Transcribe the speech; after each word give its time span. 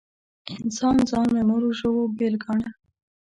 انسان 0.61 0.97
ځان 1.09 1.27
له 1.35 1.41
نورو 1.49 1.69
ژوو 1.79 2.11
بېل 2.17 2.35
ګاڼه. 2.43 2.69